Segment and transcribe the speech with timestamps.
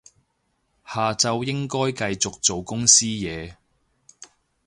[0.83, 3.57] 下晝應該繼續做公司嘢